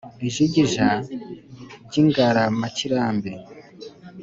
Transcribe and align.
Ijigija 0.27 0.89
ry'ingaramakirambi 1.87 3.31